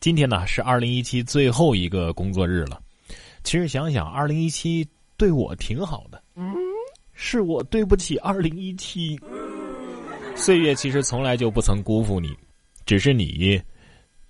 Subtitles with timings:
[0.00, 2.80] 今天呢是二零一七最后一个工作日了。
[3.44, 4.86] 其实想想，二零一七
[5.18, 6.22] 对我挺好的，
[7.12, 9.20] 是我对不起二零一七。
[10.34, 12.34] 岁月其实从来就不曾辜负你，
[12.86, 13.60] 只是你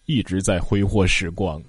[0.07, 1.63] 一直在挥霍时光。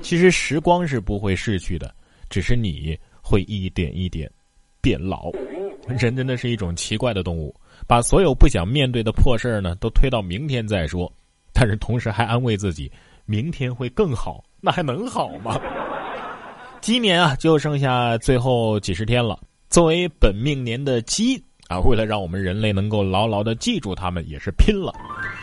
[0.00, 1.94] 其实时光是不会逝去的，
[2.30, 4.30] 只是你会一点一点
[4.80, 5.30] 变老。
[5.86, 7.54] 人真的是一种奇怪的动物，
[7.86, 11.12] 把所有不想面对的破事儿呢都推到明天再说，
[11.52, 12.90] 但是同时还安慰自己
[13.30, 15.60] 明天会更好，那还能好吗？
[16.80, 19.38] 鸡年啊，就剩下最后几十天了。
[19.68, 21.36] 作为本命年的鸡
[21.68, 24.94] 啊，为了让我们人类能够牢牢的记住它们，也是拼了。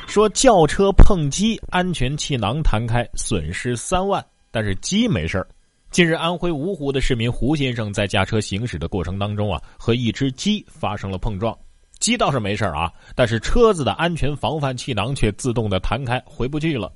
[0.08, 4.26] 说轿车碰鸡，安全气囊弹开，损失三万。
[4.50, 5.48] 但是鸡没事儿。
[5.92, 11.56] 近日，安徽芜湖的市民胡先生在驾车行驶的过程当中啊，和一只鸡发生了碰撞。
[12.00, 16.92] 鸡倒是没事儿啊，但是车子的安全防范气囊却自动的弹开，回不去了。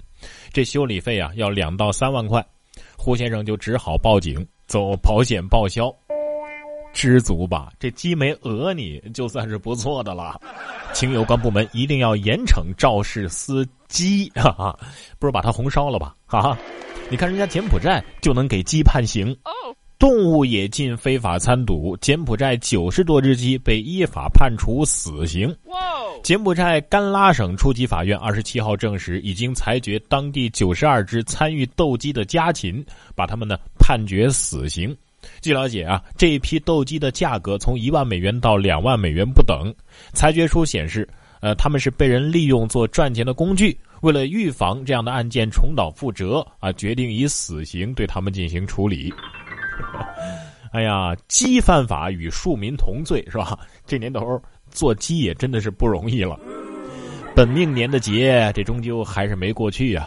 [0.52, 2.46] 这修理费啊，要两到三万块。
[2.98, 5.94] 胡先生就只好报警，走保险报销。
[6.92, 10.42] 知足吧，这鸡没讹你，就算是不错的了。
[10.92, 14.80] 请有关部门一定要严惩肇事司机，哈哈，
[15.20, 16.16] 不如把他红烧了吧？
[16.26, 16.58] 哈哈。
[17.12, 19.36] 你看人家柬埔寨就能给鸡判刑，
[20.00, 21.96] 动物也禁非法参赌。
[21.98, 25.54] 柬埔寨九十多只鸡被依法判处死刑。
[26.24, 32.84] 柬埔寨甘拉省初级法院二十七号证实，已经裁决当地九十二只参与斗鸡的家禽，
[33.14, 34.96] 把他们呢判决死刑。
[35.42, 39.74] 据了解啊，这一批斗鸡的价格从一万美元到两万美元不等。
[40.14, 41.08] 裁决书显示，
[41.42, 43.78] 呃，他们是被人利用做赚钱的工具。
[44.02, 49.14] 为了预防这样的案件重蹈覆辙啊，决定以死刑对他们进行处理。
[50.72, 53.58] 哎呀，鸡犯法与庶民同罪是吧？
[53.86, 56.40] 这年头做鸡也真的是不容易了。
[57.36, 60.04] 本命年的劫，这终究还是没过去呀。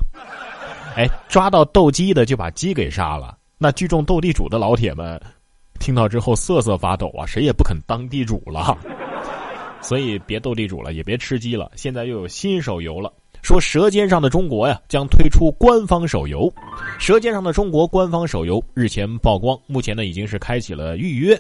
[0.97, 3.37] 哎，抓到斗鸡的就把鸡给杀了。
[3.59, 5.21] 那聚众斗地主的老铁们，
[5.81, 8.77] 听到之后瑟瑟发抖啊，谁也不肯当地主了。
[9.81, 11.71] 所以别斗地主了，也别吃鸡了。
[11.75, 13.13] 现在又有新手游了。
[13.43, 16.49] 说《舌尖上的中国》呀将推出官方手游，
[17.01, 21.39] 《舌尖上的中国》官方手游日前曝光，目前呢已经是开启了预约。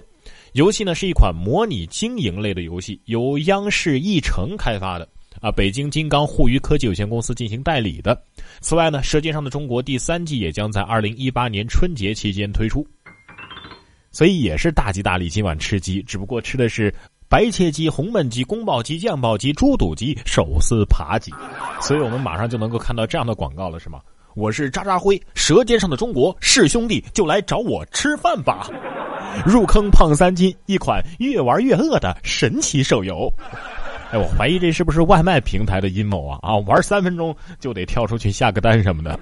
[0.54, 5.08] 游戏呢是一款模拟经营类的游戏，由央视艺城开发的，
[5.40, 8.20] 啊，北京金刚互娱科技有限公司进行代理的。
[8.60, 12.84] 此外呢，《舌尖上的中国》第三季也将在二零一八年春节期间推出，
[14.10, 16.92] 所以也是大吉大利，今晚吃鸡，只不过吃的是。
[17.32, 21.32] 白切鸡、红焖鸡、宫保鸡、酱爆鸡、猪肚鸡、手撕扒鸡，
[21.80, 24.00] 所以我们马上就能够看到这样的广告了，是吗？
[24.34, 28.68] 我是渣渣辉，舌尖上的中国是兄弟，就来找我吃饭吧！
[29.46, 33.32] 入坑胖三斤，一款越玩越饿的神奇手游。
[34.10, 36.38] 哎，我怀疑这是不是外卖平台的阴谋啊？
[36.42, 39.18] 啊，玩三分钟就得跳出去下个单什么的，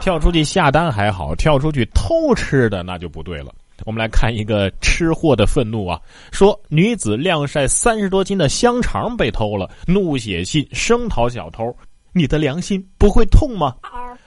[0.00, 3.52] 跳出去下单还好，跳出去偷吃的那就不对了。
[3.84, 6.00] 我们来看一个吃货的愤怒啊！
[6.32, 11.74] 说女子晾晒三十多斤的香肠被偷了，怒写信声讨小偷
[12.12, 13.74] ：“你的良心不会痛吗？”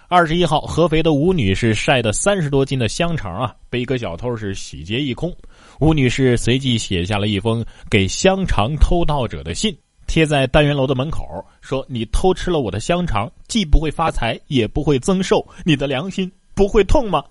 [0.09, 5.35] 二十一号，合肥的吴女士晒的三十多斤的香肠啊，被一个小偷是洗劫一空。
[5.79, 9.75] 吴女士随即写下了一封给香肠偷盗者的信，
[10.05, 17.23] 贴在单元楼的门口，说：“你偷吃了我的香肠，既不会发财，也不会增寿，你的良心不会痛吗？”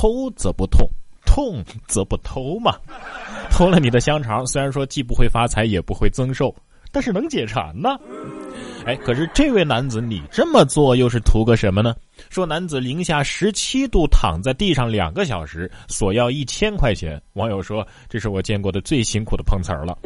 [0.00, 0.88] 偷则不痛，
[1.26, 2.74] 痛则不偷嘛。
[3.50, 6.54] 偷了你的香肠，虽然说既不会发财，也不会增寿，
[6.90, 7.98] 但是能解馋呢。
[8.86, 11.94] 哎，可是这位男子，你这么做又是图个什么呢？
[12.30, 17.20] 说男子零下十七度躺在地上两个小时，索要一千块钱。
[17.34, 19.98] 网友说，这是我见过的最辛苦的碰瓷儿了。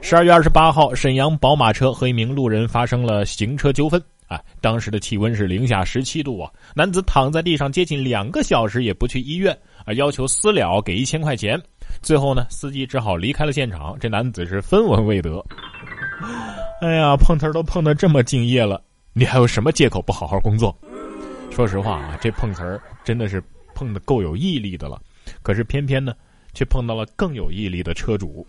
[0.00, 4.02] 十二月二十八号，沈阳宝马车和一名路人发生了行车纠纷。
[4.26, 6.50] 啊，当时的气温是零下十七度啊！
[6.74, 11.60] 男子躺在地上接近两个小时也不去医院啊，要求私了给一千块钱。
[12.00, 13.96] 最后呢，司机只好离开了现场。
[14.00, 15.44] 这男子是分文未得。
[16.80, 20.76] 哎呀，碰瓷儿都碰得这么敬业了，你还有什么借口不好好工作？
[21.50, 23.42] 说实话啊，这碰瓷儿真的是
[23.74, 25.00] 碰的够有毅力的了。
[25.42, 26.14] 可是偏偏呢，
[26.54, 28.46] 却碰到了更有毅力的车主。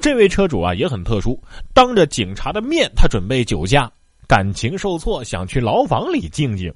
[0.00, 1.40] 这位车主啊也很特殊，
[1.74, 3.90] 当着警察的面，他准备酒驾。
[4.26, 6.72] 感情受挫，想去牢房里静静。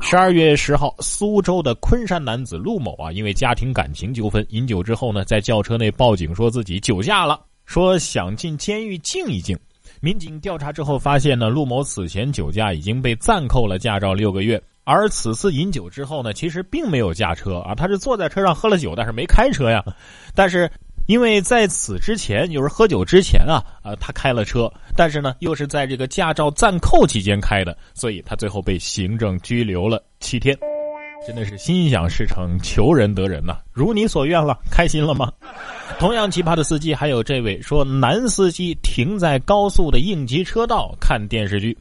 [0.00, 9.58] 十二月十号，苏州的昆山男子陆某啊，因为家庭感情纠纷，饮酒之后呢，在轿车内报警，说自己酒驾了，说想进监狱静一静。
[10.00, 19.82] 民警调查之后发现呢，陆某此前酒驾已经被暂扣了驾照六个月，而此次饮酒之后呢，其实并没有驾车啊，他是坐在车上喝了酒，但是没开车呀。
[20.34, 20.70] 但是
[21.06, 30.56] 因为在此之前，就是喝酒之前啊，啊，他开了车，但是呢，又是在这个驾照暂扣期间开的，所以他最后被行政拘留了七天。
[31.26, 33.56] 真的是心想事成，求人得人呐！
[33.72, 35.32] 如你所愿了，开心了吗？
[35.98, 41.76] 同样奇葩的司机还有这位说，男司机停在高速的应急车道看电视剧。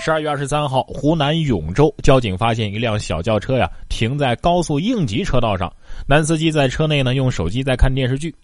[0.00, 5.70] 十二月二十三号，湖南永州交警发现一辆小轿车呀停在高速应急车道上，
[6.06, 8.34] 男司机在车内呢用手机在看电视剧。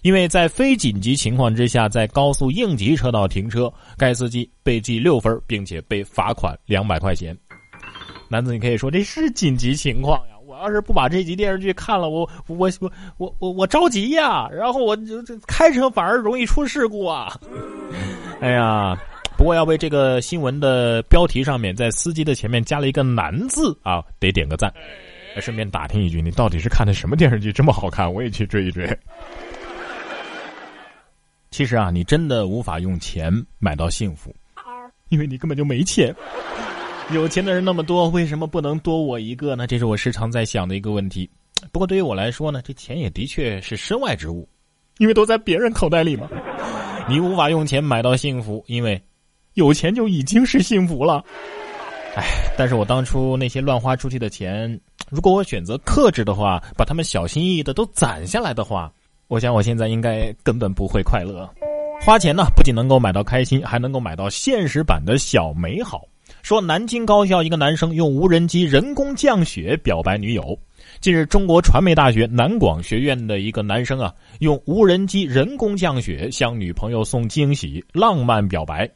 [0.00, 7.36] 因为在非紧急情况之下在高速应急车道停车，该司机被记六分，并且被罚款两百块钱。
[8.28, 10.34] 男子，你可以说这是紧急情况呀！
[10.44, 14.48] 我要是不把这集电视剧看了，我我我我我我着急呀！
[14.50, 17.38] 然后我这开车反而容易出事故啊！
[18.40, 18.98] 哎呀，
[19.42, 24.72] 不过要为这个新闻的标题上面在司机的前面加了一个“男”字啊，得点个赞。
[25.40, 28.14] 顺便打听一句，你到底是看的什么电视剧这么好看？
[28.14, 28.88] 我也去追一追。
[31.50, 34.32] 其实啊，你真的无法用钱买到幸福，
[35.08, 36.14] 因为你根本就没钱。
[37.10, 39.66] 有钱的人那么多，为什么不能多我一个呢？
[39.66, 41.28] 这是我时常在想的一个问题。
[41.72, 44.48] 不过对于我来说呢，这钱也的确是身外之物，
[44.98, 46.28] 因为都在别人口袋里嘛。
[47.08, 49.02] 你无法用钱买到幸福，因为
[49.54, 51.24] 有钱就已经是幸福了。
[52.14, 52.24] 哎，
[52.58, 54.78] 但是我当初那些乱花出去的钱，
[55.10, 58.92] 如果我选择克制的话，把他们小心翼翼的都攒下来的话，
[59.28, 61.48] 我想我现在应该根本不会快乐。
[62.02, 66.02] 花钱呢，不仅能够买到开心，还能够买到现实版的小美好。
[66.42, 70.58] 说南京高校一个男生用无人机人工降雪表白女友。
[71.00, 78.90] 近日，中国传媒大学南广学院的一个男生啊，用无人机人工降雪向女朋友送惊喜，浪漫表白。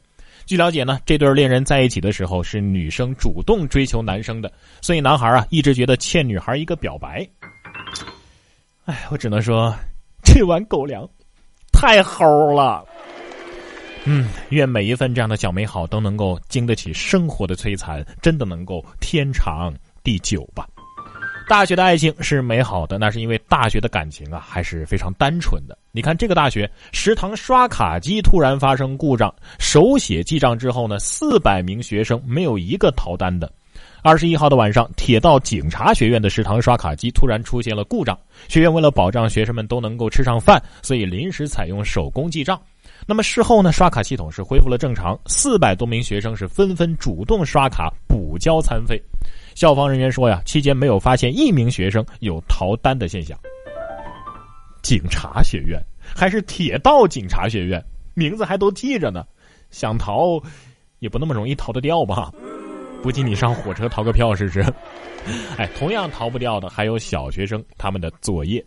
[0.47, 4.49] 据了解呢，这对恋人在一起的时候是女生主动追求男生的，
[4.81, 7.27] 所以男孩啊一直觉得欠女孩一个表白。
[8.85, 9.75] 哎，我只能说，
[10.23, 11.05] 这碗狗粮
[11.73, 12.85] 太齁了。
[14.05, 20.65] 嗯，愿每一份这样的小美好都能够经得起生活的摧残，真的能够天长地久吧。
[21.47, 25.77] 大学的爱情是美好的，那是因为大学的感情啊还是非常单纯的。
[25.93, 33.49] 你看这个大学食堂刷卡机突然发生故障，手写记账之后呢，四百名学生没有一个逃单的。
[34.03, 38.17] 二十一号的晚上，铁道警察学院的食堂刷卡机突然出现了故障，
[38.49, 42.59] 学院为了保障学生们都能够吃上饭，所以临时采用手工记账。
[43.05, 43.71] 那么事后呢？
[43.71, 49.01] 刷卡系统是恢复了正常，四百多名学生是纷纷主动刷卡补交餐费。
[49.57, 53.35] 校方人员说呀，期间没有发现一名学生有逃单的现象。
[54.83, 57.83] 警察学院还是铁道警察学院，
[58.13, 59.25] 名字还都记着呢，
[59.71, 60.39] 想逃
[60.99, 62.31] 也不那么容易逃得掉吧？
[63.01, 64.63] 不信你上火车逃个票试试。
[65.57, 68.63] 哎，同样逃不掉的还有小学生他们的作业。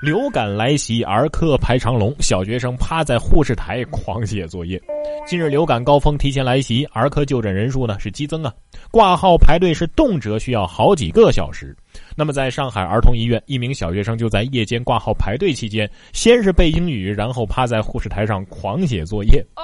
[0.00, 4.80] 流感来袭，儿科排长龙，小学生趴在护士台狂写作业。
[5.26, 8.52] 近日流感高峰提前来袭，儿科就诊人数呢是激增啊，
[8.90, 11.76] 挂号排队是动辄需要好几个小时。
[12.16, 19.44] 那么在上海儿童医院，一名小学生就在夜间挂号排队期间，先是背英语，然后趴在护士台上狂写作业。
[19.56, 19.62] 哦，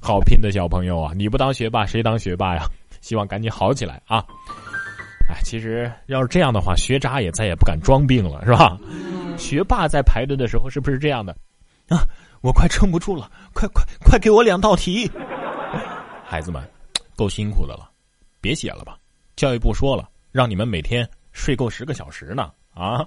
[0.00, 1.12] 好拼的小朋友啊！
[1.16, 2.62] 你不当学霸谁当学霸呀？
[3.00, 4.24] 希望赶紧好起来啊！
[5.28, 8.78] 哎，其实要是这样的话，学渣也再也不敢装病了，是吧？
[9.38, 11.34] 学霸在排队的时候是不是这样的？
[11.88, 12.04] 啊，
[12.42, 15.10] 我快撑不住了，快快快给我两道题！
[16.24, 16.62] 孩子们，
[17.16, 17.90] 够辛苦的了，
[18.40, 18.96] 别写了吧。
[19.36, 22.50] 教育部说了，让你们每天睡够十个小时呢。
[22.74, 23.06] 啊！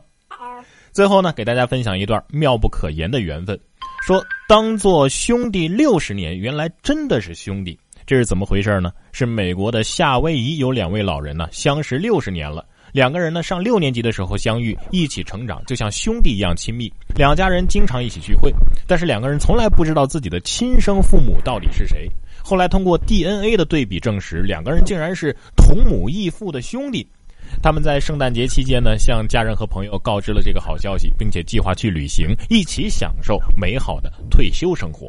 [0.92, 3.60] 最后呢，给大家分享一段妙不可言的缘分，
[4.06, 7.78] 说当做兄弟六十年，原来真的是兄弟。
[8.08, 8.90] 这是怎么回事呢？
[9.12, 12.66] 是美国的夏威夷有两位老人呢，相识六十年了。
[12.94, 16.90] 两个人呢，上六年级的时候相遇，一起成长，就像兄弟一样亲密。
[17.18, 18.50] 两家人经常一起聚会，
[18.88, 22.10] 但是两个人从来不知道自己的亲生父母到底是谁。
[22.42, 27.06] 后来通过 DNA 的对比证实，两个人竟然是同母异父的兄弟。
[27.62, 35.08] 他们在圣诞节期间呢，向家人和朋友告知了这个好消息，并且计划去旅行，一起享受美好的退休生活。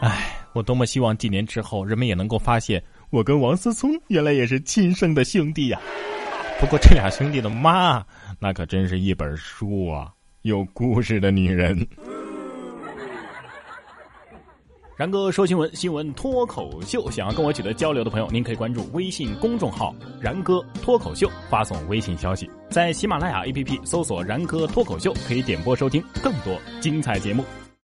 [0.00, 5.78] 唉，我多么希望几年之后，人们也能够发现，我跟王思聪原来也是亲生的兄弟呀。
[6.58, 8.02] 不过这俩兄弟的妈，
[8.40, 10.10] 那可真是一本书啊，
[10.42, 11.86] 有故事的女人。
[14.96, 17.10] 然哥说新闻，新闻脱口秀。
[17.10, 27.44] 想要跟我取得交流的朋友，您可以关注微信公众号“然哥脱口秀”，发送微信消息，在喜马拉雅 APP 搜索“然哥脱口秀”，可以点播收听更多精彩节目。